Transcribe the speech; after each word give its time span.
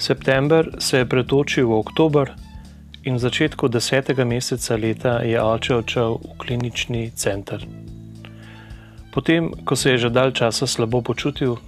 September 0.00 0.64
se 0.78 0.98
je 0.98 1.04
pretočil 1.04 1.68
v 1.68 1.76
oktober 1.76 2.32
in 3.04 3.14
v 3.14 3.20
začetku 3.20 3.68
desetega 3.68 4.24
meseca 4.24 4.76
leta 4.76 5.20
je 5.20 5.36
oče 5.36 5.74
odšel 5.76 6.10
v 6.16 6.36
klinični 6.40 7.12
center. 7.12 7.60
Potem, 9.12 9.52
ko 9.64 9.76
se 9.76 9.92
je 9.92 10.08
že 10.08 10.10
dalj 10.10 10.32
časa 10.40 10.64
slabo 10.64 11.04
počutil, 11.04 11.60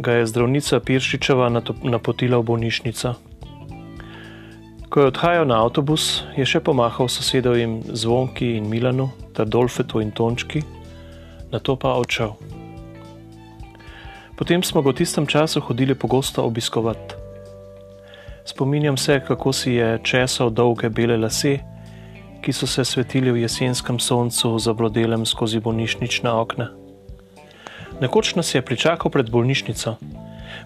ga 0.00 0.12
je 0.12 0.26
zdravnica 0.26 0.80
Piršičeva 0.80 1.52
napotila 1.84 2.40
v 2.40 2.48
bolnišnico. 2.48 3.14
Ko 4.88 4.96
je 5.00 5.10
odhajal 5.12 5.44
na 5.44 5.60
avtobus, 5.60 6.24
je 6.32 6.48
še 6.48 6.64
pomahal 6.64 7.12
sosedovim 7.12 7.84
zvonki 7.92 8.56
in 8.56 8.72
Milanu, 8.72 9.12
ter 9.36 9.44
Dolfetu 9.44 10.00
in 10.00 10.16
Tončki, 10.16 10.64
na 11.52 11.60
to 11.60 11.76
pa 11.76 11.92
odšel. 12.00 12.32
Potem 14.32 14.64
smo 14.64 14.80
ga 14.80 14.96
v 14.96 15.04
tistem 15.04 15.28
času 15.28 15.60
hodili 15.60 15.92
pogosto 15.92 16.40
obiskovati. 16.46 17.17
Spominjam 18.48 18.96
se, 18.96 19.20
kako 19.26 19.52
si 19.52 19.72
je 19.72 19.98
česal 20.02 20.50
dolge 20.50 20.88
bele 20.88 21.16
lase, 21.16 21.58
ki 22.40 22.52
so 22.52 22.66
se 22.66 22.84
svetili 22.84 23.32
v 23.32 23.42
jesenskem 23.42 23.98
soncu 24.00 24.58
zablodelem 24.58 25.26
skozi 25.26 25.60
bolnišnična 25.60 26.32
okna. 26.40 26.70
Nekoč 28.00 28.34
nas 28.34 28.54
je 28.54 28.62
pričakal 28.62 29.10
pred 29.10 29.30
bolnišnico. 29.30 29.96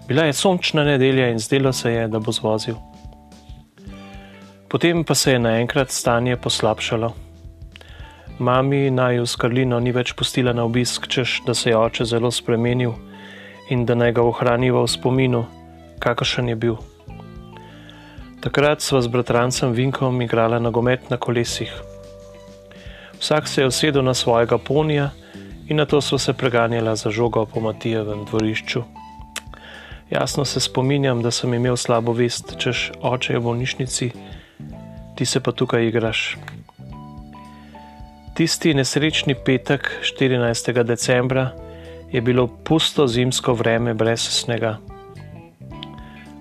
Bila 0.07 0.23
je 0.23 0.33
sončna 0.33 0.83
nedelja 0.83 1.27
in 1.29 1.39
zdelo 1.39 1.73
se 1.73 1.91
je, 1.91 2.07
da 2.07 2.19
bo 2.19 2.31
zvozil. 2.31 2.79
Potem 4.69 5.03
pa 5.03 5.15
se 5.15 5.31
je 5.31 5.39
naenkrat 5.39 5.91
stanje 5.91 6.37
poslabšalo. 6.37 7.11
Mami 8.39 8.91
naj 8.91 9.19
v 9.19 9.27
Skarlino 9.27 9.79
ni 9.79 9.91
več 9.91 10.15
pustila 10.15 10.53
na 10.53 10.63
obisk, 10.63 11.07
češ 11.07 11.41
da 11.45 11.53
se 11.53 11.69
je 11.69 11.77
oče 11.77 12.05
zelo 12.05 12.31
spremenil 12.31 12.95
in 13.69 13.85
da 13.85 13.95
naj 13.95 14.11
ga 14.11 14.23
ohraniva 14.23 14.87
v 14.87 14.87
spominu, 14.87 15.45
kakršen 15.99 16.49
je 16.49 16.55
bil. 16.55 16.92
Takrat 18.43 18.83
sva 18.83 18.99
z 18.99 19.07
bratrancem 19.07 19.71
Vinkom 19.71 20.19
igrala 20.19 20.59
nogomet 20.59 21.07
na 21.07 21.15
kolesih. 21.15 21.71
Vsak 23.15 23.47
se 23.47 23.61
je 23.61 23.67
usedel 23.67 24.03
na 24.03 24.11
svojega 24.13 24.57
ponija 24.57 25.09
in 25.71 25.79
na 25.79 25.85
to 25.85 26.01
sva 26.03 26.19
se 26.19 26.33
preganjala 26.33 26.95
za 26.95 27.07
žogo 27.07 27.45
po 27.45 27.63
Matijevem 27.63 28.25
dvorišču. 28.25 28.83
Jasno 30.11 30.45
se 30.45 30.59
spominjam, 30.59 31.21
da 31.23 31.31
sem 31.31 31.53
imel 31.53 31.77
slabo 31.79 32.11
vest, 32.11 32.59
češ 32.59 32.91
oče 33.01 33.33
je 33.33 33.39
v 33.39 33.43
bolnišnici, 33.43 34.11
ti 35.15 35.25
se 35.25 35.39
pa 35.39 35.51
tukaj 35.51 35.87
igraš. 35.87 36.37
Tisti 38.35 38.73
nesrečni 38.73 39.39
petek 39.39 39.87
14. 40.03 40.83
decembra 40.83 41.51
je 42.11 42.21
bilo 42.21 42.47
pusto 42.47 43.07
zimsko 43.07 43.53
vreme 43.53 43.93
brez 43.93 44.19
snega. 44.19 44.77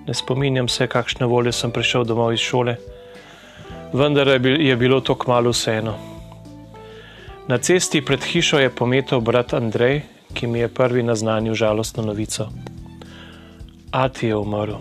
Ne 0.07 0.15
spominjam 0.15 0.69
se, 0.69 0.87
kakšne 0.87 1.27
volje 1.27 1.53
sem 1.53 1.71
prišel 1.71 2.05
domov 2.05 2.33
iz 2.35 2.41
šole, 2.41 2.77
vendar 3.93 4.29
je 4.29 4.77
bilo 4.77 5.01
to 5.01 5.15
kmalo 5.15 5.51
vseeno. 5.51 5.95
Na 7.49 7.59
cesti 7.59 8.01
pred 8.05 8.25
hišo 8.25 8.59
je 8.59 8.71
pometel 8.71 9.21
brat 9.21 9.55
Andrej, 9.55 10.03
ki 10.35 10.47
mi 10.47 10.59
je 10.59 10.69
prvi 10.69 11.03
naznanil 11.03 11.55
žalostno 11.55 12.03
novico. 12.03 12.49
Ati 13.91 14.27
je 14.27 14.37
umrl. 14.37 14.79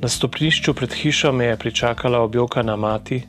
Na 0.00 0.08
stopnišču 0.08 0.74
pred 0.74 0.92
hišo 0.92 1.32
me 1.32 1.44
je 1.44 1.56
pričakala 1.56 2.20
objokana 2.20 2.76
mati, 2.76 3.22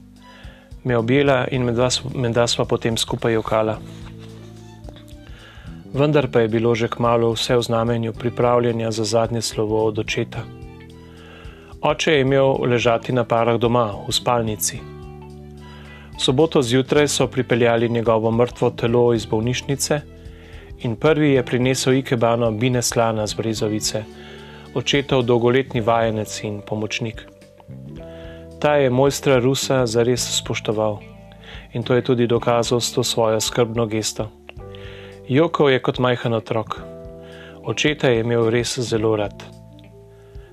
me 0.84 0.98
objela 0.98 1.48
in 1.52 1.64
med 1.66 2.34
dva 2.34 2.48
sva 2.48 2.66
potem 2.66 2.98
skupaj 2.98 3.34
jokala 3.34 3.80
vendar 5.96 6.28
pa 6.28 6.44
je 6.44 6.48
bilo 6.48 6.76
že 6.76 6.92
kmalo 6.92 7.32
vse 7.32 7.56
v 7.56 7.62
znamenju 7.62 8.14
pripravljanja 8.14 8.92
za 8.92 9.04
zadnje 9.04 9.42
slovo 9.42 9.86
od 9.86 10.00
očeta. 10.00 10.44
Oče 11.82 12.12
je 12.12 12.22
imel 12.22 12.66
ležati 12.68 13.14
na 13.14 13.24
parah 13.24 13.60
doma, 13.60 13.94
v 14.08 14.12
spalnici. 14.12 14.80
V 16.18 16.22
soboto 16.22 16.62
zjutraj 16.62 17.08
so 17.08 17.28
pripeljali 17.28 17.90
njegovo 17.90 18.32
mrtvo 18.32 18.70
telo 18.70 19.14
iz 19.14 19.26
bolnišnice 19.26 20.02
in 20.80 20.96
prvi 20.96 21.32
je 21.34 21.46
prinesel 21.46 21.94
ikebano 21.94 22.52
bine 22.52 22.82
slana 22.82 23.28
z 23.28 23.34
brezovice, 23.34 24.04
očetov 24.76 25.24
dolgoletni 25.24 25.82
vajenec 25.82 26.44
in 26.44 26.62
pomočnik. 26.62 27.28
Ta 28.60 28.76
je 28.76 28.90
mojstra 28.90 29.40
Rusa 29.40 29.86
zares 29.86 30.38
spoštoval 30.38 31.00
in 31.74 31.84
to 31.84 31.96
je 31.96 32.02
tudi 32.02 32.28
dokazal 32.28 32.80
s 32.80 32.92
to 32.92 33.04
svojo 33.04 33.40
skrbno 33.40 33.86
gesto. 33.86 34.45
Jokov 35.26 35.74
je 35.74 35.80
kot 35.82 35.98
majhen 35.98 36.34
otrok. 36.38 36.82
Očeta 37.66 38.14
je 38.14 38.20
imel 38.22 38.46
res 38.54 38.78
zelo 38.80 39.16
rad. 39.18 39.34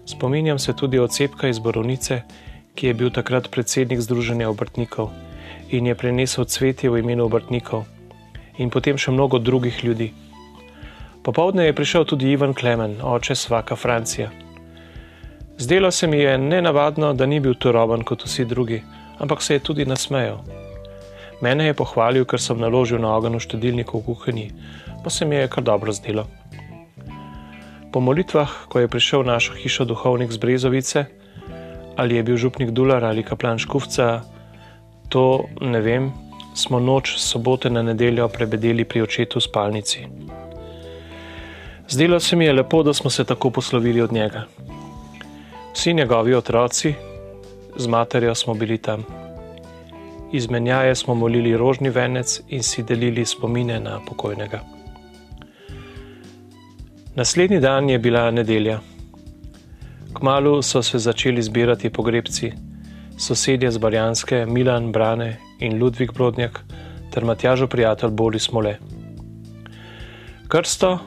Spominjam 0.09 0.59
se 0.59 0.73
tudi 0.73 0.99
odsepka 0.99 1.49
iz 1.49 1.59
Borovnice, 1.59 2.23
ki 2.75 2.87
je 2.87 2.95
bil 2.95 3.11
takrat 3.13 3.51
predsednik 3.53 4.01
Združenja 4.01 4.49
obrtnikov 4.49 5.11
in 5.69 5.87
je 5.87 5.95
prenesel 5.95 6.49
cvetje 6.49 6.89
v 6.89 7.05
imenu 7.05 7.29
obrtnikov 7.29 7.85
in 8.57 8.73
potem 8.73 8.97
še 8.97 9.13
mnogo 9.13 9.39
drugih 9.39 9.85
ljudi. 9.85 10.09
Popovdne 11.21 11.69
je 11.69 11.77
prišel 11.77 12.09
tudi 12.09 12.33
Ivan 12.33 12.57
Klemen, 12.57 12.97
oče 13.05 13.37
svaka 13.37 13.77
Francija. 13.77 14.33
Zdelo 15.61 15.91
se 15.91 16.07
mi 16.07 16.25
je 16.25 16.39
nenavadno, 16.39 17.13
da 17.13 17.27
ni 17.27 17.45
bil 17.45 17.55
turoben 17.61 18.09
kot 18.09 18.25
vsi 18.25 18.49
drugi, 18.49 18.81
ampak 19.21 19.43
se 19.43 19.55
je 19.55 19.69
tudi 19.69 19.85
nasmejal. 19.85 20.62
Mene 21.43 21.67
je 21.67 21.75
pohvalil, 21.75 22.23
ker 22.23 22.39
sem 22.39 22.55
naložil 22.55 23.03
na 23.03 23.11
ogen 23.19 23.35
v 23.35 23.43
štedilniku 23.43 23.99
v 23.99 24.05
kuhinji, 24.07 24.49
pa 25.03 25.11
se 25.11 25.27
mi 25.27 25.35
je 25.35 25.51
kar 25.51 25.67
dobro 25.67 25.91
zdelo. 25.91 26.31
Po 27.91 27.99
molitvah, 27.99 28.71
ko 28.71 28.79
je 28.79 28.87
prišel 28.87 29.27
v 29.27 29.35
našo 29.35 29.59
hišo 29.59 29.83
duhovnik 29.85 30.31
z 30.31 30.39
Brezovice, 30.39 31.01
ali 31.99 32.15
je 32.15 32.23
bil 32.23 32.39
župnik 32.39 32.71
Dular 32.71 33.03
ali 33.03 33.27
kaplan 33.27 33.59
Škufca, 33.59 34.23
to 35.11 35.51
ne 35.61 35.83
vem, 35.83 36.15
smo 36.55 36.79
noč 36.79 37.19
sobote 37.19 37.67
na 37.67 37.83
nedeljo 37.83 38.31
prebedeli 38.31 38.87
pri 38.87 39.03
očetu 39.03 39.43
v 39.43 39.43
spalnici. 39.43 40.07
Zdelo 41.91 42.21
se 42.23 42.39
mi 42.39 42.47
je 42.47 42.55
lepo, 42.55 42.87
da 42.87 42.95
smo 42.95 43.11
se 43.11 43.27
tako 43.27 43.51
poslovili 43.51 44.01
od 44.01 44.13
njega. 44.13 44.47
Vsi 45.75 45.95
njegovi 45.95 46.35
otroci, 46.35 46.95
z 47.77 47.87
materjo 47.87 48.35
smo 48.35 48.55
bili 48.55 48.79
tam 48.79 49.22
izmenjaje 50.33 50.95
smo 50.95 51.15
molili 51.15 51.57
rožni 51.57 51.91
venec 51.91 52.41
in 52.49 52.63
si 52.63 52.83
delili 52.83 53.25
spomine 53.27 53.81
na 53.81 54.01
pokojnega. 54.07 54.61
Naslednji 57.15 57.61
dan 57.61 57.91
je 57.91 57.99
bila 57.99 58.31
nedelja. 58.31 58.81
Kmalu 60.15 60.63
so 60.63 60.83
se 60.83 60.99
začeli 60.99 61.43
zbirati 61.43 61.91
pogrebci, 61.91 62.53
sosedje 63.19 63.71
z 63.71 63.79
Barjanske, 63.79 64.47
Milan 64.47 64.93
Brane 64.93 65.37
in 65.59 65.79
Ludvik 65.83 66.13
Brodnjak 66.13 66.61
ter 67.11 67.25
Matjažo 67.25 67.67
prijatelj 67.67 68.11
Boris 68.11 68.53
Mole. 68.53 68.77
Krsto 70.49 70.99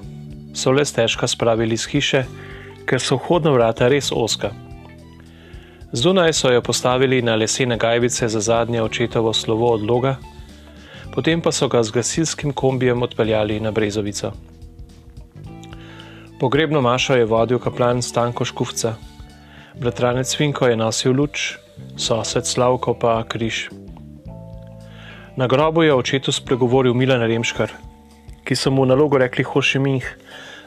so 0.53 0.71
le 0.71 0.85
stežka 0.85 1.27
spravili 1.27 1.73
iz 1.73 1.85
hiše, 1.85 2.23
ker 2.85 3.01
so 3.01 3.17
vhodna 3.17 3.51
vrata 3.51 3.87
res 3.87 4.11
oska. 4.11 4.64
Zunaj 5.91 6.33
so 6.33 6.51
jo 6.51 6.61
postavili 6.61 7.21
na 7.21 7.35
lesene 7.35 7.77
gajbice 7.77 8.27
za 8.27 8.39
zadnje 8.39 8.81
očetovo 8.81 9.33
slovo 9.33 9.71
odloga, 9.73 10.15
potem 11.13 11.41
pa 11.41 11.51
so 11.51 11.67
ga 11.67 11.83
z 11.83 11.91
gasilskim 11.91 12.53
kombijem 12.53 13.03
odpeljali 13.03 13.59
na 13.59 13.71
Brezovico. 13.71 14.31
Pogrebno 16.39 16.81
mašo 16.81 17.15
je 17.15 17.25
vodil 17.25 17.59
kaplan 17.59 18.01
Stanko 18.01 18.45
Škufca, 18.45 18.95
bratranec 19.79 20.39
Vinko 20.39 20.67
je 20.67 20.75
nosil 20.75 21.13
luč, 21.13 21.53
sosed 21.97 22.45
Slavko 22.45 22.93
pa 22.93 23.23
križ. 23.23 23.69
Na 25.35 25.47
grobu 25.47 25.83
je 25.83 25.93
očetu 25.93 26.31
spregovoril 26.31 26.93
Milan 26.93 27.21
Remškar, 27.21 27.71
ki 28.43 28.55
so 28.55 28.71
mu 28.71 28.85
nalogo 28.85 29.17
rekli 29.17 29.43
Hošimih 29.43 30.17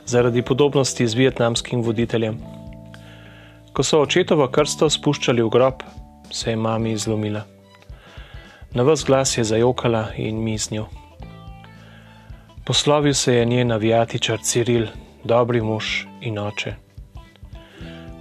zaradi 0.07 0.43
podobnosti 0.43 1.07
z 1.07 1.15
vietnamskim 1.15 1.83
voditeljem. 1.83 2.58
Ko 3.79 3.85
so 3.87 4.01
očetovo 4.03 4.49
krsto 4.51 4.89
spuščali 4.91 5.39
v 5.39 5.51
grob, 5.55 5.83
se 6.35 6.51
je 6.51 6.59
mami 6.59 6.97
izlomila. 6.97 7.45
Na 8.75 8.83
vas 8.83 9.05
glas 9.07 9.37
je 9.39 9.45
zajokala 9.47 10.01
in 10.19 10.41
mi 10.43 10.57
z 10.59 10.73
njo. 10.73 10.87
Poslovil 12.67 13.15
se 13.15 13.37
je 13.37 13.45
njen 13.47 13.71
avijatičar 13.73 14.43
Ciril, 14.43 14.89
dobri 15.23 15.63
mož 15.63 15.93
in 16.21 16.43
oče. 16.43 16.75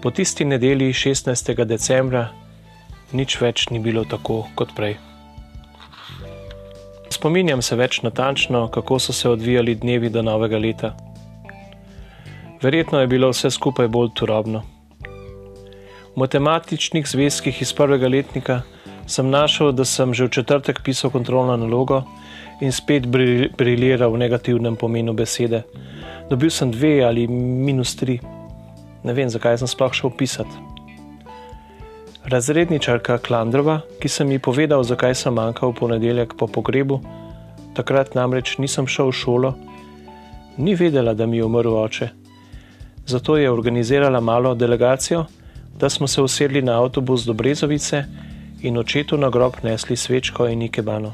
Po 0.03 0.11
tisti 0.11 0.45
nedelji 0.45 0.93
16. 0.93 1.65
decembra 1.65 2.27
nič 3.11 3.39
več 3.41 3.65
ni 3.73 3.81
bilo 3.81 4.05
tako 4.05 4.43
kot 4.53 4.77
prej. 4.77 4.99
Spominjam 7.09 7.65
se 7.65 7.81
več 7.81 8.03
natančno, 8.05 8.67
kako 8.69 8.99
so 8.99 9.13
se 9.13 9.29
odvijali 9.29 9.75
dnevi 9.75 10.13
do 10.13 10.21
novega 10.21 10.61
leta. 10.61 10.95
Verjetno 12.61 13.01
je 13.01 13.07
bilo 13.07 13.33
vse 13.33 13.49
skupaj 13.49 13.87
bolj 13.87 14.13
turobno 14.13 14.67
matematičnih 16.17 17.07
zvezkih 17.07 17.61
iz 17.61 17.73
prvega 17.73 18.07
letnika 18.07 18.61
sem 19.07 19.29
našel, 19.29 19.71
da 19.71 19.85
sem 19.85 20.13
že 20.13 20.25
v 20.25 20.29
četrtek 20.29 20.81
pisal 20.83 21.11
kontrolno 21.13 21.57
nalogo 21.57 22.03
in 22.61 22.71
spet 22.71 23.05
briljiral 23.57 24.11
v 24.11 24.17
negativnem 24.17 24.75
pomenu 24.75 25.13
besede. 25.13 25.61
Dobil 26.29 26.49
sem 26.49 26.71
dve 26.71 27.05
ali 27.05 27.27
minus 27.27 27.95
tri. 27.95 28.19
Ne 29.03 29.13
vem, 29.13 29.29
zakaj 29.29 29.61
sem 29.61 29.67
sploh 29.67 29.93
šel 29.93 30.09
pisati. 30.17 30.57
Razredničarka 32.25 33.21
Klandrova, 33.23 33.79
ki 34.01 34.09
sem 34.09 34.31
ji 34.31 34.39
povedal, 34.39 34.83
zakaj 34.83 35.15
sem 35.15 35.33
manjkal 35.33 35.71
v 35.71 35.79
ponedeljek 35.79 36.33
po 36.35 36.47
pogrebu, 36.47 36.99
takrat 37.77 38.17
namreč 38.17 38.57
nisem 38.57 38.89
šel 38.89 39.13
v 39.13 39.15
šolo, 39.15 39.53
ni 40.57 40.75
vedela, 40.75 41.13
da 41.13 41.25
mi 41.25 41.37
je 41.37 41.45
umrl 41.45 41.77
oče. 41.77 42.09
Zato 43.05 43.37
je 43.37 43.51
organizirala 43.51 44.19
malo 44.19 44.55
delegacijo, 44.55 45.25
da 45.79 45.89
smo 45.89 46.07
se 46.07 46.21
usedli 46.21 46.61
na 46.61 46.81
avtobus 46.81 47.25
do 47.25 47.33
Brezovice 47.33 48.03
in 48.61 48.77
očetu 48.77 49.17
na 49.17 49.29
grob 49.29 49.53
nesli 49.63 49.95
svečko 49.95 50.47
in 50.47 50.61
ikebano. 50.61 51.13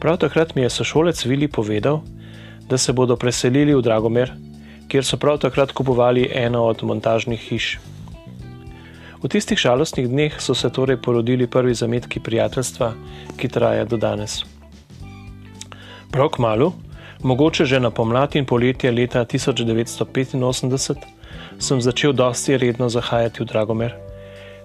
Prav 0.00 0.16
takrat 0.16 0.54
mi 0.54 0.62
je 0.62 0.70
sošolec 0.70 1.24
Vili 1.24 1.48
povedal, 1.48 2.00
da 2.68 2.78
se 2.78 2.92
bodo 2.92 3.16
preselili 3.16 3.74
v 3.74 3.82
Dragomer, 3.82 4.32
kjer 4.88 5.04
so 5.04 5.16
prav 5.16 5.38
takrat 5.38 5.72
kupovali 5.72 6.30
eno 6.34 6.64
od 6.64 6.82
montažnih 6.82 7.40
hiš. 7.40 7.78
V 9.22 9.28
tistih 9.28 9.58
žalostnih 9.58 10.08
dneh 10.08 10.40
so 10.42 10.54
se 10.54 10.70
torej 10.70 10.96
porodili 10.96 11.46
prvi 11.46 11.74
zametki 11.74 12.20
prijateljstva, 12.20 12.92
ki 13.36 13.48
traja 13.48 13.84
do 13.84 13.96
danes. 13.96 14.42
Prav 16.10 16.28
k 16.28 16.38
malu, 16.38 16.72
mogoče 17.22 17.64
že 17.64 17.80
na 17.80 17.90
pomlad 17.90 18.36
in 18.36 18.44
poletje 18.46 18.90
leta 18.90 19.24
1985, 19.24 20.96
sem 21.62 21.80
začel 21.80 22.12
dosti 22.12 22.56
redno 22.58 22.88
zahajati 22.90 23.42
v 23.42 23.46
Dragomer, 23.46 23.92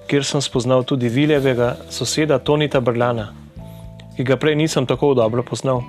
kjer 0.10 0.26
sem 0.26 0.42
spoznal 0.42 0.82
tudi 0.84 1.10
Viljevega 1.14 1.76
soseda 1.94 2.40
Tonita 2.40 2.82
Brlana, 2.82 3.28
ki 4.18 4.26
ga 4.26 4.38
prej 4.42 4.56
nisem 4.58 4.88
tako 4.90 5.14
dobro 5.14 5.44
poznal, 5.46 5.84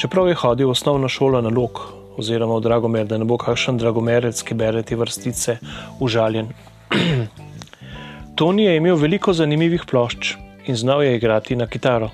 čeprav 0.00 0.30
je 0.30 0.38
hodil 0.40 0.70
v 0.70 0.72
osnovno 0.72 1.08
šolo 1.08 1.42
na 1.44 1.52
Lok 1.52 1.82
oziroma 2.16 2.56
v 2.56 2.64
Dragomer, 2.64 3.04
da 3.06 3.18
ne 3.18 3.28
bo 3.28 3.36
kakšen 3.36 3.76
dragomerec, 3.80 4.40
ki 4.40 4.56
bere 4.56 4.82
te 4.82 4.96
vrstice, 4.96 5.58
užaljen. 6.00 6.48
Toni 8.36 8.64
je 8.64 8.76
imel 8.76 8.96
veliko 8.96 9.32
zanimivih 9.36 9.84
plošč 9.88 10.36
in 10.68 10.76
znal 10.76 11.02
je 11.04 11.16
igrati 11.16 11.56
na 11.56 11.66
kitaro. 11.66 12.08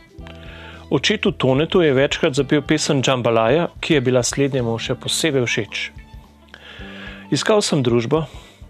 Očetu 0.91 1.32
Tonetu 1.32 1.82
je 1.82 1.94
večkrat 1.94 2.35
zapel 2.35 2.62
pesem 2.62 3.03
Džambalaja, 3.03 3.69
ki 3.81 3.94
je 3.94 4.00
bila 4.00 4.23
slednjemu 4.23 4.79
še 4.79 4.94
posebej 4.99 5.47
všeč. 5.47 5.97
Iskal 7.28 7.60
sem 7.60 7.82
družbo, 7.84 8.22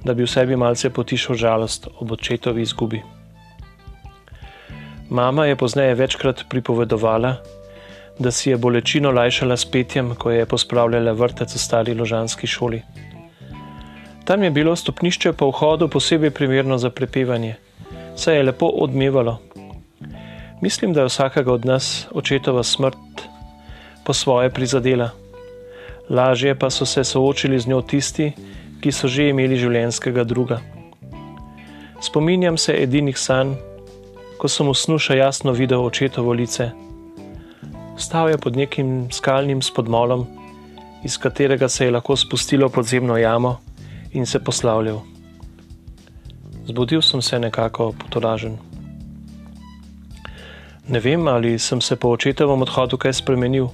da 0.02 0.14
bi 0.18 0.24
v 0.24 0.30
sebi 0.30 0.56
malce 0.58 0.90
potišal 0.90 1.36
žalost 1.38 1.84
ob 2.02 2.10
očetovi 2.16 2.64
izgubi. 2.66 2.98
Mama 5.14 5.46
je 5.46 5.56
pozneje 5.56 5.94
večkrat 5.94 6.42
pripovedovala, 6.50 7.36
da 8.18 8.32
si 8.34 8.50
je 8.50 8.56
bolečino 8.58 9.12
lajšala 9.14 9.56
s 9.56 9.64
petjem, 9.64 10.10
ko 10.18 10.34
je 10.34 10.46
pospravljala 10.46 11.14
vrtec 11.14 11.54
v 11.54 11.60
stari 11.62 11.94
ložanski 11.94 12.50
šoli. 12.50 12.82
Tam 14.26 14.42
je 14.42 14.50
bilo 14.50 14.74
stopnišče 14.76 15.32
po 15.32 15.52
vhodu 15.54 15.88
posebej 15.88 16.34
primerno 16.34 16.78
za 16.82 16.90
prepevanje, 16.90 17.54
saj 18.16 18.36
je 18.36 18.42
lepo 18.42 18.66
odmevalo. 18.66 19.38
Mislim, 20.60 20.92
da 20.92 21.06
je 21.06 21.14
vsakega 21.14 21.52
od 21.52 21.64
nas 21.64 22.08
očetova 22.10 22.66
smrt 22.66 23.22
po 24.04 24.12
svoje 24.12 24.50
prizadela. 24.50 25.10
Lažje 26.10 26.54
pa 26.54 26.70
so 26.70 26.86
se 26.86 27.04
soočili 27.04 27.58
z 27.58 27.66
njo 27.66 27.82
tisti, 27.82 28.32
ki 28.80 28.92
so 28.92 29.08
že 29.08 29.28
imeli 29.28 29.56
življenjskega 29.60 30.24
druga. 30.24 30.60
Spominjam 32.00 32.56
se 32.56 32.72
edinih 32.82 33.18
sanj, 33.18 33.56
ko 34.38 34.48
sem 34.48 34.68
v 34.70 34.74
snu 34.74 34.98
še 34.98 35.18
jasno 35.18 35.52
videl 35.52 35.82
očetovo 35.84 36.32
lice. 36.32 36.70
Stal 37.98 38.30
je 38.30 38.38
pod 38.38 38.56
nekim 38.56 39.10
skalnim 39.10 39.60
spodmolom, 39.62 40.24
iz 41.04 41.18
katerega 41.18 41.68
se 41.68 41.84
je 41.84 41.90
lahko 41.90 42.16
spustilo 42.16 42.68
podzemno 42.68 43.16
jamo 43.18 43.58
in 44.12 44.26
se 44.26 44.38
poslavljal. 44.38 45.02
Zbudil 46.68 47.02
sem 47.02 47.22
se 47.22 47.38
nekako 47.38 47.92
potoražen. 47.98 48.56
Ne 50.88 51.00
vem, 51.00 51.28
ali 51.28 51.58
sem 51.58 51.80
se 51.80 51.96
po 51.96 52.14
očetovem 52.16 52.62
odhodu 52.62 52.96
kaj 52.96 53.12
spremenil. 53.12 53.68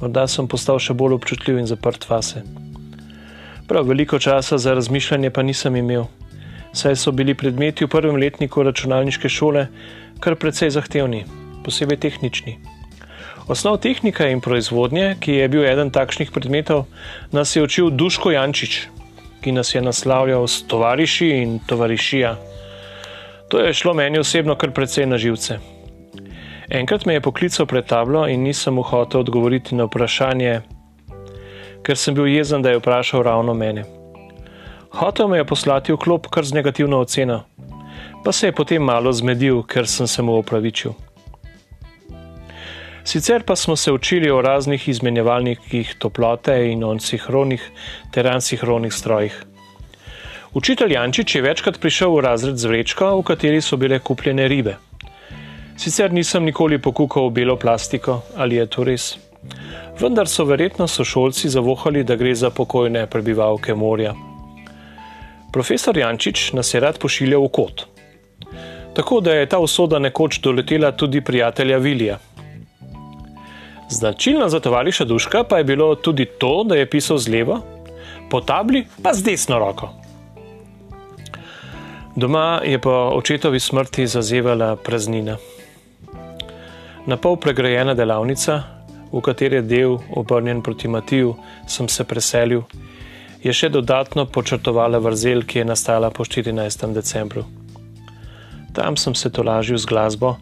Morda 0.00 0.24
sem 0.24 0.48
postal 0.48 0.78
še 0.80 0.94
bolj 0.96 1.18
občutljiv 1.18 1.58
in 1.60 1.68
zaprt 1.68 2.06
vase. 2.08 2.40
Prav 3.68 3.84
veliko 3.86 4.18
časa 4.18 4.56
za 4.58 4.72
razmišljanje 4.74 5.30
pa 5.30 5.42
nisem 5.44 5.76
imel, 5.76 6.06
saj 6.72 6.96
so 6.96 7.12
bili 7.12 7.34
predmeti 7.34 7.84
v 7.84 7.90
prvem 7.92 8.16
letniku 8.16 8.64
računalniške 8.64 9.28
šole 9.28 9.66
kar 10.20 10.36
precej 10.40 10.72
zahtevni, 10.72 11.24
posebej 11.64 12.00
tehnični. 12.00 12.56
Osnov 13.50 13.80
tehnike 13.84 14.28
in 14.30 14.40
proizvodnje, 14.40 15.16
ki 15.20 15.36
je 15.36 15.48
bil 15.52 15.64
eden 15.66 15.90
takšnih 15.90 16.30
predmetov, 16.32 16.86
nas 17.32 17.56
je 17.56 17.62
učil 17.62 17.90
Duško 17.90 18.32
Jančič, 18.32 18.86
ki 19.44 19.52
nas 19.52 19.74
je 19.74 19.82
naslavljal 19.82 20.46
s 20.46 20.62
tovariši 20.70 21.28
in 21.42 21.58
tovarišija. 21.66 22.36
To 23.50 23.60
je 23.60 23.74
šlo 23.74 23.94
meni 23.94 24.18
osebno 24.18 24.54
kar 24.54 24.70
precej 24.70 25.06
na 25.06 25.18
živce. 25.18 25.58
Enkrat 26.70 27.04
me 27.06 27.14
je 27.14 27.20
poklical 27.20 27.66
pred 27.66 27.86
tablo 27.86 28.28
in 28.28 28.42
nisem 28.42 28.74
mu 28.74 28.82
hotel 28.82 29.20
odgovoriti 29.20 29.74
na 29.74 29.88
vprašanje, 29.88 30.60
ker 31.82 31.96
sem 31.98 32.14
bil 32.14 32.28
jezen, 32.30 32.62
da 32.62 32.70
je 32.70 32.78
vprašal 32.78 33.24
ravno 33.26 33.54
mene. 33.54 33.82
Hotel 34.94 35.28
me 35.28 35.40
je 35.40 35.46
poslati 35.50 35.92
v 35.92 35.98
klop 35.98 36.28
kar 36.30 36.46
z 36.46 36.54
negativno 36.54 37.00
oceno, 37.02 37.40
pa 38.24 38.32
se 38.32 38.46
je 38.46 38.52
potem 38.52 38.82
malo 38.82 39.12
zmedil, 39.12 39.64
ker 39.66 39.86
sem 39.86 40.06
se 40.06 40.22
mu 40.22 40.36
opravičil. 40.38 40.94
Sicer 43.04 43.42
pa 43.42 43.56
smo 43.56 43.76
se 43.76 43.92
učili 43.92 44.30
o 44.30 44.42
raznih 44.42 44.88
izmenjevalnikih 44.88 45.94
toplote 45.98 46.54
in 46.70 46.84
o 46.84 46.92
sinhronih 46.98 47.64
ter 48.12 48.28
ansinhronih 48.28 48.94
strojih. 48.94 49.42
Učitelj 50.54 50.92
Jančič 50.92 51.34
je 51.34 51.42
večkrat 51.42 51.80
prišel 51.80 52.14
v 52.14 52.20
razred 52.20 52.56
z 52.58 52.66
vrečko, 52.66 53.16
v 53.18 53.26
kateri 53.26 53.60
so 53.60 53.76
bile 53.76 53.98
kupljene 53.98 54.48
ribe. 54.48 54.76
Sicer 55.80 56.12
nisem 56.12 56.44
nikoli 56.44 56.76
pokukal 56.76 57.30
v 57.30 57.40
belo 57.40 57.54
plastiko, 57.56 58.18
ali 58.36 58.58
je 58.58 58.66
to 58.68 58.84
res. 58.84 59.04
Vendar 59.96 60.28
so 60.28 60.44
verjetno 60.44 60.84
sošolci 60.84 61.48
zavohali, 61.48 62.02
da 62.04 62.16
gre 62.20 62.34
za 62.36 62.50
pokojne 62.52 63.06
prebivalke 63.08 63.72
morja. 63.74 64.12
Profesor 65.52 65.96
Jančič 65.96 66.52
nas 66.52 66.74
je 66.74 66.82
rad 66.84 66.98
pošiljal 67.00 67.40
v 67.46 67.48
kot. 67.48 67.84
Tako 68.92 69.20
da 69.24 69.32
je 69.38 69.46
ta 69.48 69.58
usoda 69.58 69.98
nekoč 69.98 70.42
doletela 70.44 70.92
tudi 70.92 71.22
prijatelja 71.24 71.78
Vilija. 71.78 72.18
Značilno 73.88 74.48
za 74.48 74.60
tovariša 74.60 75.04
Duška 75.04 75.44
pa 75.48 75.58
je 75.58 75.64
bilo 75.64 75.94
tudi 75.94 76.26
to, 76.26 76.60
da 76.64 76.76
je 76.76 76.90
pisal 76.90 77.18
z 77.18 77.32
levo, 77.32 77.56
po 78.30 78.40
tabli 78.40 78.84
pa 79.02 79.14
z 79.14 79.22
desno 79.22 79.58
roko. 79.58 79.88
Doma 82.16 82.60
je 82.64 82.78
po 82.78 82.92
očetovi 83.16 83.60
smrti 83.60 84.06
zazevala 84.06 84.76
praznina. 84.76 85.38
Na 87.10 87.16
pol 87.18 87.40
pregrajena 87.42 87.90
delavnica, 87.98 88.54
v 89.10 89.18
kateri 89.18 89.56
je 89.58 89.62
del 89.66 89.96
obrnjen 90.14 90.60
proti 90.62 90.86
Matiju, 90.86 91.32
sem 91.66 91.88
se 91.90 92.04
preselil, 92.06 92.62
je 93.42 93.50
še 93.50 93.66
dodatno 93.74 94.28
počrtovala 94.30 95.00
vrzel, 95.02 95.42
ki 95.42 95.58
je 95.58 95.64
nastala 95.66 96.12
po 96.14 96.22
14. 96.22 96.86
decembru. 96.94 97.42
Tam 98.78 98.94
sem 98.94 99.18
se 99.18 99.26
tolažil 99.26 99.82
z 99.82 99.90
glasbo, 99.90 100.36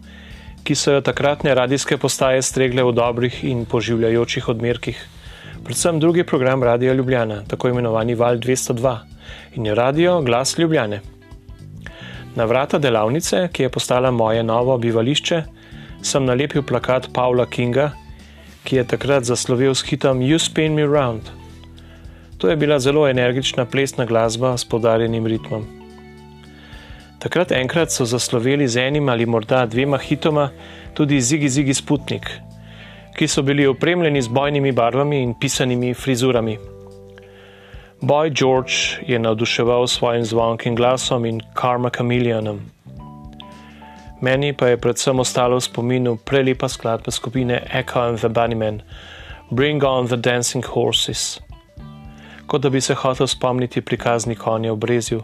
ki 0.61 0.77
so 0.77 0.93
jo 0.93 1.01
takratne 1.01 1.57
radijske 1.57 1.97
postaje 1.97 2.45
stregle 2.45 2.85
v 2.85 2.93
dobrih 2.93 3.41
in 3.49 3.65
poživljajočih 3.65 4.53
odmerkih, 4.53 5.01
predvsem 5.65 5.97
drugi 5.97 6.21
program 6.21 6.61
Radia 6.61 6.93
Ljubljana, 6.93 7.47
tako 7.49 7.73
imenovani 7.73 8.13
Val 8.13 8.37
202 8.37 8.97
in 9.57 9.73
Radio 9.73 10.21
Glas 10.21 10.53
Ljubljane. 10.53 11.01
Na 12.37 12.45
vrata 12.45 12.77
delavnice, 12.77 13.47
ki 13.49 13.65
je 13.65 13.73
postala 13.73 14.13
moje 14.13 14.45
novo 14.45 14.77
bivališče, 14.77 15.47
sem 16.01 16.25
nalepil 16.25 16.63
plakat 16.63 17.09
Pavla 17.13 17.45
Kinga, 17.45 17.91
ki 18.63 18.75
je 18.75 18.83
takrat 18.83 19.23
zaslovel 19.23 19.75
s 19.75 19.83
hitom 19.83 20.21
You 20.21 20.39
Spin 20.39 20.75
Me 20.75 20.85
Round. 20.85 21.29
To 22.37 22.49
je 22.49 22.55
bila 22.55 22.79
zelo 22.79 23.07
energična 23.07 23.65
plesna 23.65 24.05
glasba 24.05 24.57
s 24.57 24.65
podarjenim 24.65 25.27
ritmom. 25.27 25.65
Takrat 27.19 27.51
enkrat 27.51 27.91
so 27.91 28.05
zasloveli 28.05 28.67
z 28.67 28.77
enim 28.87 29.09
ali 29.09 29.25
morda 29.25 29.65
dvema 29.65 29.97
hitoma 29.97 30.49
tudi 30.93 31.21
Zigi 31.21 31.49
Zigi 31.49 31.73
Sputnik, 31.73 32.29
ki 33.17 33.27
so 33.27 33.41
bili 33.41 33.67
opremljeni 33.67 34.21
z 34.21 34.27
bojnimi 34.27 34.71
barvami 34.71 35.23
in 35.23 35.33
pisanimi 35.39 35.93
frizurami. 35.93 36.57
Boy 38.01 38.31
George 38.31 39.03
je 39.07 39.19
navduševal 39.19 39.87
s 39.87 39.97
svojim 39.99 40.25
zvonkim 40.25 40.75
glasom 40.75 41.25
in 41.25 41.41
karma 41.53 41.89
kameleonom. 41.89 42.78
Meni 44.21 44.53
pa 44.53 44.67
je 44.67 44.77
predvsem 44.77 45.19
ostalo 45.19 45.55
v 45.55 45.63
spominu 45.63 46.17
prelepa 46.19 46.67
skladba 46.67 47.11
skupine 47.11 47.63
Echo 47.71 48.03
and 48.03 48.19
the 48.19 48.27
Bunnymen, 48.27 48.81
Bring 49.51 49.83
on 49.83 50.07
the 50.07 50.17
Dancing 50.17 50.65
Horses. 50.65 51.39
Kot 52.47 52.61
da 52.61 52.69
bi 52.69 52.81
se 52.81 52.93
hotel 52.93 53.27
spomniti 53.27 53.81
prikazni 53.81 54.35
konja 54.35 54.73
v 54.73 54.77
Brezju, 54.77 55.23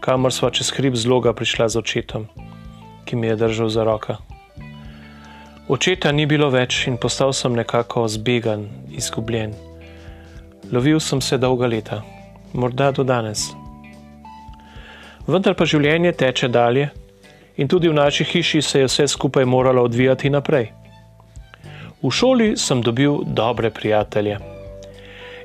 kamor 0.00 0.34
sva 0.34 0.50
čez 0.50 0.72
hrib 0.74 0.96
zloga 0.96 1.32
prišla 1.32 1.68
z 1.68 1.78
očetom, 1.78 2.26
ki 3.04 3.16
mi 3.16 3.26
je 3.26 3.36
držal 3.36 3.68
za 3.68 3.84
roka. 3.84 4.16
Očeta 5.68 6.12
ni 6.12 6.26
bilo 6.26 6.50
več 6.50 6.86
in 6.90 6.96
postal 6.96 7.32
sem 7.32 7.54
nekako 7.54 8.08
zbegan, 8.08 8.66
izgubljen. 8.90 9.54
Lovil 10.72 11.00
sem 11.00 11.20
se 11.20 11.38
dolga 11.38 11.66
leta, 11.66 12.02
morda 12.52 12.90
do 12.90 13.04
danes. 13.04 13.52
Vendar 15.28 15.54
pa 15.54 15.64
življenje 15.68 16.12
teče 16.18 16.48
dalje 16.48 16.88
in 17.58 17.68
tudi 17.68 17.88
v 17.88 17.94
naši 17.94 18.24
hiši 18.24 18.62
se 18.62 18.80
je 18.80 18.86
vse 18.86 19.08
skupaj 19.08 19.44
moralo 19.44 19.82
odvijati 19.82 20.30
naprej. 20.30 20.70
V 22.02 22.10
šoli 22.10 22.56
sem 22.56 22.82
dobil 22.82 23.18
dobre 23.26 23.70
prijatelje. 23.70 24.38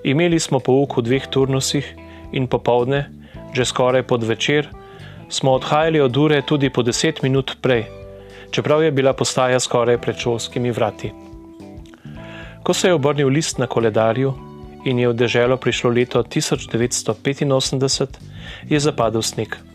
Imeli 0.04 0.40
smo 0.40 0.60
pouk 0.60 0.98
v 0.98 1.02
dveh 1.02 1.28
turnusih 1.28 1.96
in 2.32 2.48
popovdne, 2.48 3.10
že 3.54 3.66
skoraj 3.66 4.04
pod 4.04 4.24
večer, 4.24 4.68
smo 5.30 5.52
odhajali 5.52 6.02
od 6.02 6.18
ure 6.18 6.42
tudi 6.42 6.70
po 6.70 6.84
deset 6.84 7.22
minut 7.24 7.58
prej, 7.62 7.86
čeprav 8.52 8.84
je 8.84 8.92
bila 8.92 9.14
postaja 9.14 9.60
skoraj 9.60 9.98
pred 9.98 10.18
šolskimi 10.18 10.72
vrati. 10.72 11.12
Ko 12.64 12.74
se 12.74 12.88
je 12.88 12.94
obrnil 12.94 13.28
list 13.28 13.58
na 13.58 13.68
koledarju 13.68 14.34
in 14.86 15.00
je 15.00 15.08
v 15.10 15.14
deželo 15.14 15.58
prišlo 15.58 15.90
leto 15.90 16.24
1985, 16.24 18.08
je 18.70 18.80
zapadel 18.80 19.22
sneg. 19.22 19.73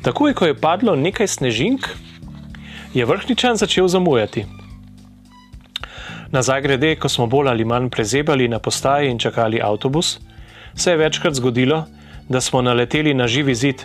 Takoj, 0.00 0.32
ko 0.32 0.46
je 0.48 0.56
padlo 0.56 0.94
nekaj 0.96 1.28
snežink, 1.28 1.84
je 2.94 3.04
vrhničan 3.04 3.56
začel 3.60 3.88
zamujati. 3.88 4.46
Nazaj 6.32 6.62
grede, 6.62 6.94
ko 6.96 7.08
smo 7.08 7.26
bolj 7.26 7.50
ali 7.52 7.64
manj 7.64 7.90
prezebali 7.92 8.48
na 8.48 8.58
postaji 8.58 9.10
in 9.10 9.18
čakali 9.18 9.60
avtobus, 9.60 10.18
se 10.74 10.90
je 10.90 10.96
večkrat 10.96 11.34
zgodilo, 11.34 11.84
da 12.28 12.40
smo 12.40 12.62
naleteli 12.62 13.14
na 13.14 13.28
živi 13.28 13.54
zid, 13.54 13.84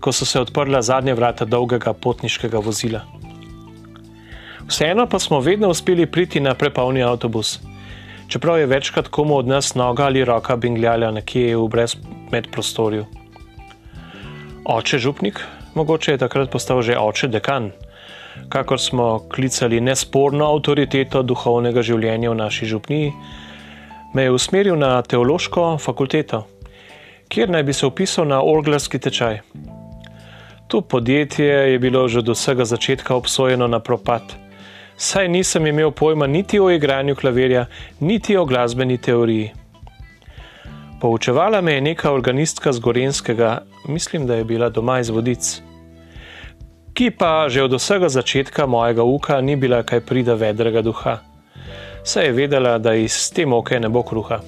ko 0.00 0.12
so 0.12 0.24
se 0.24 0.40
odprla 0.40 0.82
zadnja 0.82 1.14
vrata 1.14 1.44
dolgega 1.44 1.92
potniškega 1.92 2.58
vozila. 2.58 3.02
Vseeno 4.68 5.06
pa 5.06 5.18
smo 5.18 5.40
vedno 5.40 5.68
uspeli 5.68 6.06
priti 6.06 6.40
na 6.40 6.54
prepolni 6.54 7.02
avtobus, 7.02 7.58
čeprav 8.28 8.58
je 8.58 8.66
večkrat 8.66 9.08
komu 9.08 9.36
od 9.36 9.48
nas 9.48 9.74
noga 9.74 10.04
ali 10.04 10.24
roka 10.24 10.56
bingljala 10.56 11.10
nekje 11.10 11.56
v 11.56 11.68
brezmedprostorju. 11.68 13.17
Oče 14.68 14.98
župnik, 14.98 15.40
mogoče 15.74 16.12
je 16.12 16.18
takrat 16.20 16.50
postal 16.52 16.82
že 16.84 16.98
oče 17.00 17.30
dekan, 17.32 17.70
kakor 18.52 18.76
smo 18.76 19.06
klicali 19.32 19.80
nesporno 19.80 20.44
avtoriteto 20.44 21.22
duhovnega 21.24 21.80
življenja 21.80 22.28
v 22.28 22.36
naši 22.36 22.66
župniji, 22.68 23.14
me 24.12 24.26
je 24.26 24.34
usmeril 24.36 24.76
na 24.76 24.90
teološko 25.00 25.78
fakulteto, 25.80 26.42
kjer 27.32 27.48
naj 27.48 27.64
bi 27.64 27.72
se 27.72 27.88
upisal 27.88 28.28
na 28.28 28.42
orglarski 28.44 29.00
tečaj. 29.00 29.40
To 30.68 30.82
podjetje 30.84 31.48
je 31.72 31.78
bilo 31.78 32.04
že 32.08 32.18
od 32.20 32.28
vsega 32.36 32.68
začetka 32.68 33.16
obsojeno 33.16 33.66
na 33.72 33.80
propad. 33.80 34.36
Saj 34.96 35.32
nisem 35.32 35.66
imel 35.66 35.96
pojma 35.96 36.26
niti 36.26 36.60
o 36.60 36.68
igranju 36.68 37.16
klavirja, 37.16 37.64
niti 38.00 38.36
o 38.36 38.44
glasbeni 38.44 39.00
teoriji. 39.00 39.57
Poučevala 41.00 41.60
me 41.60 41.74
je 41.74 41.80
neka 41.80 42.12
organistka 42.12 42.72
z 42.72 42.80
Gorenskega, 42.80 43.62
mislim, 43.86 44.26
da 44.26 44.34
je 44.34 44.44
bila 44.44 44.68
doma 44.68 44.98
iz 45.00 45.10
vodic, 45.10 45.62
ki 46.94 47.10
pa 47.10 47.46
že 47.48 47.62
od 47.62 47.78
vsega 47.78 48.08
začetka 48.08 48.66
mojega 48.66 49.02
uka 49.02 49.40
ni 49.40 49.56
bila 49.56 49.82
kaj 49.82 50.00
prida 50.00 50.34
vedrega 50.34 50.82
duha. 50.82 51.18
Saj 52.04 52.26
je 52.26 52.32
vedela, 52.32 52.78
da 52.78 52.94
iz 52.94 53.30
te 53.30 53.46
moke 53.46 53.80
ne 53.80 53.88
bo 53.88 54.02
kruha 54.02 54.40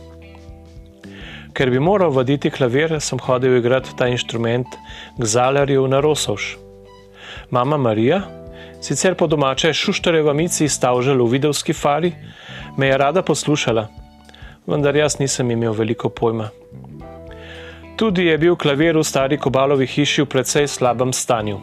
ker 1.54 1.70
bi 1.70 1.80
moral 1.82 2.12
voditi 2.14 2.50
klavir, 2.50 2.94
sem 3.00 3.18
hodil 3.20 3.58
igrati 3.58 3.94
ta 3.96 4.08
inštrument 4.08 4.76
k 5.18 5.24
Zalarju 5.24 5.86
na 5.88 6.00
Rosovš. 6.00 6.56
Mama 7.50 7.76
Marija, 7.76 8.20
sicer 8.80 9.14
po 9.14 9.26
domače 9.26 9.72
šuštareva 9.72 10.32
mici 10.32 10.68
stavžala 10.68 11.24
v 11.24 11.34
vidovski 11.34 11.74
fari, 11.76 12.12
me 12.78 12.86
je 12.86 12.98
rada 12.98 13.22
poslušala, 13.22 13.88
vendar 14.66 14.96
jaz 14.96 15.18
nisem 15.18 15.50
imel 15.50 15.72
veliko 15.72 16.08
pojma. 16.08 16.48
Tudi 17.96 18.26
je 18.26 18.38
bil 18.38 18.56
klavir 18.56 18.96
v 18.96 19.04
stari 19.04 19.38
kobalovi 19.38 19.86
hiši 19.86 20.22
v 20.22 20.26
precej 20.26 20.68
slabem 20.68 21.12
stanju, 21.12 21.60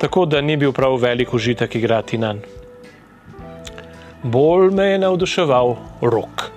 tako 0.00 0.26
da 0.26 0.40
ni 0.40 0.56
bil 0.56 0.72
prav 0.72 0.96
velik 0.96 1.34
užitek 1.34 1.74
igrati 1.74 2.18
na 2.18 2.32
njega. 2.32 2.58
Bolj 4.22 4.70
me 4.74 4.84
je 4.84 4.98
navduševal 4.98 5.76
rok. 6.00 6.50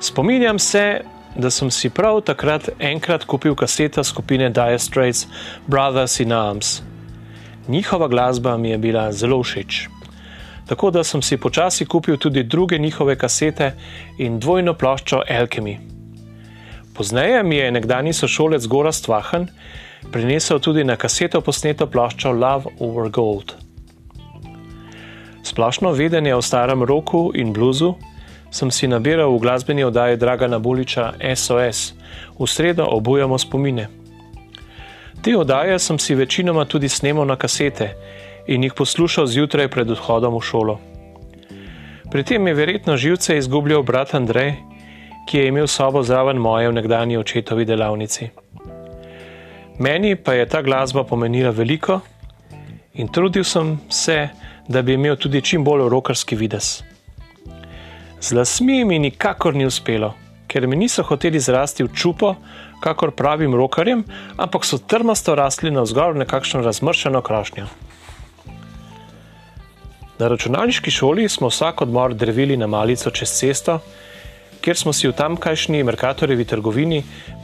Spominjam 0.00 0.58
se, 0.58 1.00
da 1.36 1.50
sem 1.50 1.70
si 1.70 1.90
prav 1.90 2.20
takrat 2.20 2.68
enkrat 2.78 3.24
kupil 3.24 3.54
kaseta 3.54 4.04
skupine 4.04 4.50
Dire 4.50 4.78
Straits 4.78 5.26
Brothers 5.66 6.20
in 6.20 6.32
Arms. 6.32 6.82
Njihova 7.68 8.08
glasba 8.08 8.56
mi 8.56 8.70
je 8.70 8.78
bila 8.78 9.12
zelo 9.12 9.42
všeč. 9.42 9.88
Tako 10.70 10.90
da 10.90 11.04
sem 11.04 11.22
si 11.22 11.36
počasi 11.36 11.84
kupil 11.86 12.16
tudi 12.16 12.42
druge 12.42 12.78
njihove 12.78 13.16
kasete 13.18 13.72
in 14.18 14.38
dvojno 14.38 14.74
ploščo 14.74 15.22
Alchemy. 15.28 15.78
Pozneje 16.94 17.42
mi 17.42 17.56
je 17.56 17.70
nekdani 17.70 18.12
sošolec 18.12 18.66
Gora 18.66 18.92
Stvahan 18.92 19.48
prinesel 20.12 20.58
tudi 20.58 20.84
na 20.84 20.96
kaseto 20.96 21.40
posneto 21.40 21.86
ploščo 21.86 22.30
Love 22.32 22.70
Over 22.78 23.10
Gold. 23.10 23.54
Splošno 25.42 25.90
vedenje 25.92 26.34
o 26.34 26.42
starem 26.42 26.82
roku 26.82 27.32
in 27.34 27.52
bluzu 27.52 27.94
sem 28.50 28.70
si 28.70 28.86
nabiral 28.86 29.34
v 29.34 29.42
glasbeni 29.42 29.84
oddaji 29.84 30.16
Dragana 30.16 30.58
Buliča 30.58 31.12
SOS, 31.34 31.94
v 32.38 32.46
sredo 32.46 32.86
obujamo 32.86 33.38
spomine. 33.38 33.88
Te 35.22 35.36
oddaje 35.36 35.78
sem 35.78 35.98
si 35.98 36.14
večinoma 36.14 36.64
tudi 36.64 36.88
snemal 36.88 37.26
na 37.26 37.36
kasete 37.36 37.94
in 38.46 38.64
jih 38.64 38.74
poslušal 38.74 39.26
zjutraj 39.26 39.68
pred 39.68 39.90
odhodom 39.90 40.34
v 40.36 40.40
šolo. 40.40 40.78
Pri 42.10 42.22
tem 42.24 42.46
je 42.46 42.54
verjetno 42.54 42.96
živce 42.96 43.38
izgubljal 43.38 43.82
brat 43.82 44.14
Andrej, 44.14 44.54
ki 45.28 45.38
je 45.38 45.48
imel 45.48 45.66
sobo 45.66 46.02
zraven 46.02 46.36
moje 46.36 46.68
v 46.68 46.72
nekdanji 46.72 47.16
očetovi 47.16 47.64
delavnici. 47.64 48.30
Meni 49.78 50.16
pa 50.16 50.34
je 50.34 50.46
ta 50.48 50.62
glasba 50.62 51.04
pomenila 51.04 51.50
veliko 51.50 52.00
in 52.94 53.08
trudil 53.08 53.44
sem 53.44 53.78
se, 53.88 54.28
da 54.68 54.82
bi 54.82 54.94
imel 54.94 55.16
tudi 55.16 55.42
čim 55.42 55.64
bolj 55.64 55.88
rokarski 55.88 56.36
videz. 56.36 56.82
Z 58.20 58.32
lasmi 58.32 58.84
mi 58.84 58.98
nikakor 58.98 59.54
ni 59.54 59.66
uspelo, 59.66 60.12
ker 60.48 60.66
mi 60.66 60.76
niso 60.76 61.02
hoteli 61.02 61.40
zrasti 61.40 61.86
v 61.86 61.94
čupo, 61.94 62.34
kakor 62.80 63.14
pravim 63.16 63.54
rokarjem, 63.54 64.04
ampak 64.36 64.64
so 64.64 64.78
trmasto 64.78 65.34
rasli 65.34 65.70
na 65.70 65.86
vzgor 65.86 66.16
nekakšno 66.16 66.60
razmršeno 66.60 67.22
krošnjo. 67.22 67.66
Na 70.20 70.28
računalniški 70.28 70.90
šoli 70.90 71.28
smo 71.28 71.48
vsak 71.48 71.80
odmor 71.82 72.14
drvili 72.14 72.56
na 72.56 72.66
malico 72.66 73.10
čez 73.10 73.30
cesto, 73.38 73.78
kjer 74.60 74.76
smo 74.76 74.92
si 74.92 75.08
v 75.08 75.14
tamkajšnji 75.16 75.80
Merkatorjevi 75.88 76.44
trgovini 76.44 76.98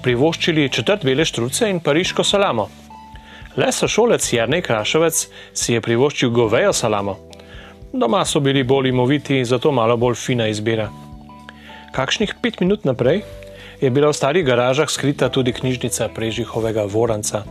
privoščili 0.05 0.69
četrt 0.69 1.05
bele 1.09 1.25
štruce 1.25 1.71
in 1.73 1.81
pariško 1.81 2.25
salamo. 2.25 2.69
Le 3.57 3.73
sošolec 3.73 4.29
Jrnej 4.33 4.63
Krašovec 4.63 5.23
si 5.55 5.73
je 5.73 5.81
privoščil 5.81 6.31
govejo 6.37 6.77
salamo. 6.77 7.17
Doma 7.93 8.25
so 8.29 8.45
bili 8.45 8.63
bolj 8.63 8.93
imoviti 8.93 9.45
zato 9.45 9.73
malo 9.73 9.97
bolj 9.97 10.21
fina 10.27 10.53
izbira. 10.53 10.91
Kakšnih 11.97 12.37
pet 12.43 12.61
minut 12.61 12.85
naprej 12.85 13.23
je 13.81 13.91
bila 13.91 14.13
v 14.13 14.21
starih 14.21 14.45
garažah 14.45 14.91
skrita 14.93 15.33
tudi 15.33 15.57
knjižnica 15.57 16.13
Prežihovega 16.15 16.85
Voranca, 16.85 17.47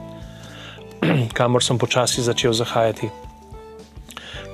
kamor 1.37 1.65
sem 1.65 1.81
počasi 1.81 2.21
začel 2.21 2.53
zahajati. 2.53 3.24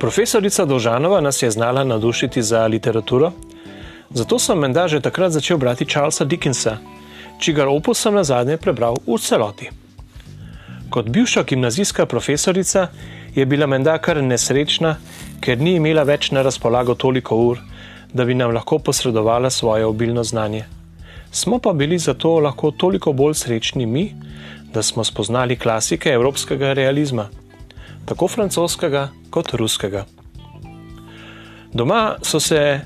Profesorica 0.01 0.65
Dožanova 0.65 1.21
nas 1.21 1.41
je 1.41 1.51
znala 1.51 1.83
navdušiti 1.83 2.41
za 2.41 2.67
literaturo, 2.67 3.31
zato 4.09 4.39
sem 4.39 4.57
menda 4.57 4.87
že 4.87 4.99
takrat 4.99 5.31
začel 5.31 5.57
brati 5.57 5.85
Charlesa 5.85 6.25
Dickensa, 6.25 6.77
čigar 7.39 7.67
opus 7.67 8.01
sem 8.01 8.13
na 8.13 8.23
zadnje 8.23 8.57
prebral 8.57 8.97
v 9.07 9.17
celoti. 9.21 9.69
Kot 10.89 11.09
bivša 11.09 11.43
gimnazijska 11.43 12.05
profesorica 12.05 12.87
je 13.35 13.45
bila 13.45 13.67
menda 13.67 13.97
kar 13.97 14.23
nesrečna, 14.23 14.95
ker 15.39 15.61
ni 15.61 15.75
imela 15.75 16.03
več 16.03 16.31
na 16.31 16.41
razpolago 16.41 16.95
toliko 16.95 17.37
ur, 17.37 17.61
da 18.13 18.25
bi 18.25 18.33
nam 18.33 18.55
lahko 18.57 18.79
posredovala 18.79 19.49
svoje 19.49 19.85
obilno 19.85 20.23
znanje. 20.23 20.63
Smo 21.31 21.59
pa 21.59 21.73
bili 21.73 21.97
zato 21.97 22.39
lahko 22.39 22.71
toliko 22.71 23.13
bolj 23.13 23.33
srečni 23.33 23.85
mi, 23.85 24.15
da 24.73 24.81
smo 24.81 25.03
spoznali 25.03 25.55
klasike 25.55 26.09
evropskega 26.09 26.73
realizma, 26.73 27.29
tako 28.05 28.27
francoskega 28.27 29.09
kot 29.29 29.53
ruskega. 29.53 30.05
Doma 31.73 32.15
so 32.21 32.39
se 32.39 32.81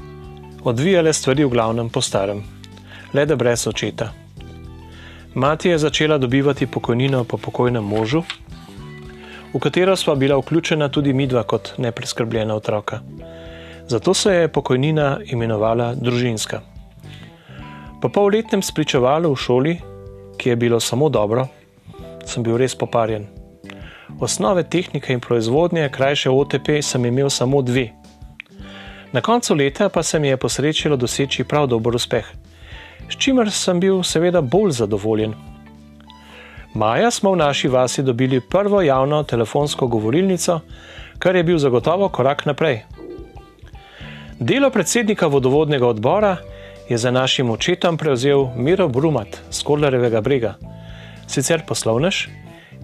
odvijale 0.63 1.13
stvari 1.13 1.43
v 1.45 1.50
glavnem 1.50 1.89
po 1.89 2.01
starem, 2.01 2.43
le 3.13 3.25
da 3.25 3.36
brez 3.36 3.67
očeta. 3.67 4.12
Mati 5.34 5.69
je 5.69 5.77
začela 5.77 6.17
dobivati 6.17 6.67
pokojnino 6.67 7.24
po 7.24 7.38
pokojnem 7.38 7.84
možu, 7.84 8.24
v 9.53 9.60
katero 9.60 9.95
sva 9.95 10.15
bila 10.15 10.38
vključena 10.38 10.89
tudi 10.89 11.13
midva 11.13 11.43
kot 11.43 11.74
nepreskrbljena 11.77 12.55
otroka. 12.55 13.00
Zato 13.88 14.13
se 14.13 14.34
je 14.34 14.48
pokojnina 14.48 15.19
imenovala 15.25 15.93
družinska. 15.95 16.62
Po 18.01 18.10
polletnem 18.10 18.62
spričevalu 18.62 19.34
v 19.34 19.38
šoli, 19.38 19.77
ki 20.38 20.50
je 20.50 20.55
bilo 20.55 20.79
samo 20.79 21.10
dobro, 21.10 21.48
sem 22.25 22.43
bil 22.43 22.57
res 22.57 22.75
poparjen. 22.75 23.35
Osnove 24.19 24.63
tehnike 24.63 25.13
in 25.13 25.19
proizvodnje, 25.19 25.89
krajše 25.89 26.29
OTP, 26.29 26.81
sem 26.81 27.05
imel 27.05 27.29
samo 27.29 27.62
dve. 27.62 27.89
Na 29.12 29.21
koncu 29.21 29.55
leta 29.55 29.89
pa 29.89 30.03
se 30.03 30.19
mi 30.19 30.27
je 30.27 30.38
posrečilo 30.38 30.97
doseči 30.97 31.43
prav 31.43 31.67
dober 31.67 31.95
uspeh. 31.95 32.25
s 33.09 33.17
čimer 33.17 33.51
sem 33.51 33.79
bil 33.79 34.03
seveda 34.03 34.41
bolj 34.41 34.71
zadovoljen. 34.71 35.33
Maja 36.74 37.12
smo 37.12 37.31
v 37.31 37.35
naši 37.35 37.67
vasi 37.67 38.03
dobili 38.03 38.41
prvo 38.41 38.81
javno 38.81 39.24
telefonsko 39.24 39.88
govorilnico, 39.88 40.59
kar 41.19 41.35
je 41.35 41.43
bil 41.43 41.57
zagotovo 41.57 42.09
korak 42.09 42.45
naprej. 42.45 42.81
Delo 44.39 44.69
predsednika 44.69 45.27
vodovodnega 45.27 45.88
odbora 45.88 46.38
je 46.89 46.97
za 46.97 47.12
našim 47.12 47.50
očetom 47.50 47.97
prevzel 47.97 48.47
Miro 48.55 48.88
Brumat 48.88 49.41
z 49.50 49.63
Kodlarevega 49.63 50.21
brega, 50.21 50.55
sicer 51.27 51.62
poslovnež, 51.67 52.27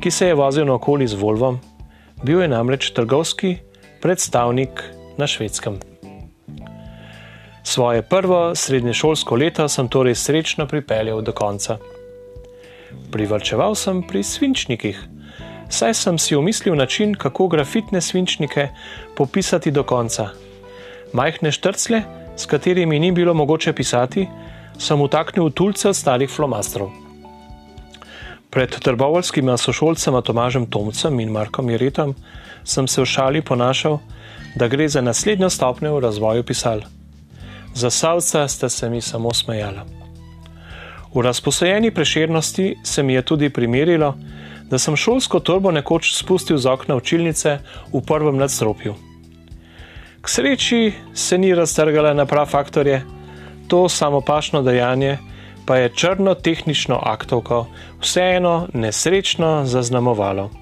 ki 0.01 0.11
se 0.11 0.27
je 0.27 0.35
vozil 0.35 0.65
naokoli 0.65 1.07
z 1.07 1.13
Volvom, 1.13 1.59
bil 2.23 2.41
je 2.41 2.47
namreč 2.47 2.89
trgovski 2.91 3.57
predstavnik 4.01 4.81
na 5.17 5.27
švedskem. 5.27 5.77
Svoje 7.63 8.01
prvo 8.01 8.55
srednješolsko 8.55 9.35
leto 9.35 9.67
sem 9.69 9.87
torej 9.87 10.15
srečno 10.15 10.65
pripeljal 10.67 11.21
do 11.21 11.31
konca. 11.31 11.77
Privrčeval 13.11 13.75
sem 13.75 14.01
pri 14.01 14.23
svinčnikih, 14.23 14.97
saj 15.69 15.93
sem 15.93 16.17
si 16.17 16.35
umislil 16.35 16.75
način, 16.75 17.13
kako 17.13 17.47
grafitne 17.47 18.01
svinčnike 18.01 18.67
popisati 19.15 19.71
do 19.71 19.83
konca. 19.83 20.29
Majhne 21.13 21.51
štrcle, 21.51 22.01
s 22.37 22.45
katerimi 22.45 22.99
ni 22.99 23.11
bilo 23.11 23.33
mogoče 23.33 23.73
pisati, 23.73 24.27
sem 24.79 25.01
utaknil 25.01 25.49
tulce 25.53 25.89
ostalih 25.89 26.29
flomastrov. 26.29 27.00
Pred 28.51 28.79
trbovalskima 28.79 29.57
sošolcema 29.57 30.21
Tomažem 30.21 30.65
Tomcem 30.65 31.19
in 31.19 31.29
Markom 31.31 31.69
Jeretom 31.69 32.15
sem 32.63 32.87
se 32.87 33.01
v 33.01 33.05
šali 33.07 33.41
ponašal, 33.41 33.99
da 34.55 34.67
gre 34.67 34.89
za 34.91 35.01
naslednjo 35.01 35.49
stopnjo 35.49 35.93
v 35.95 36.01
razvoju 36.03 36.43
pisal. 36.43 36.81
Za 37.73 37.89
savca 37.89 38.47
sta 38.47 38.69
se 38.69 38.89
mi 38.89 39.01
samo 39.01 39.33
smejala. 39.33 39.85
V 41.13 41.21
razposojeni 41.21 41.91
preširnosti 41.91 42.75
se 42.83 43.03
mi 43.03 43.13
je 43.13 43.21
tudi 43.21 43.49
primerilo, 43.49 44.17
da 44.67 44.79
sem 44.79 44.95
šolsko 44.95 45.39
torbo 45.39 45.71
nekoč 45.71 46.11
spustil 46.11 46.57
z 46.57 46.67
okna 46.67 46.95
učilnice 46.95 47.57
v 47.93 48.01
prvem 48.07 48.35
nadstropju. 48.37 48.95
K 50.21 50.29
sreči 50.29 50.93
se 51.13 51.37
ni 51.37 51.55
raztrgala 51.55 52.13
na 52.13 52.25
prav 52.25 52.51
faktorje, 52.51 53.01
to 53.67 53.89
samopašno 53.89 54.61
dejanje 54.61 55.17
pa 55.65 55.77
je 55.77 55.89
črno 55.95 56.33
tehnično 56.33 56.99
aktovko 57.03 57.65
vseeno 58.01 58.67
nesrečno 58.73 59.65
zaznamovalo. 59.65 60.60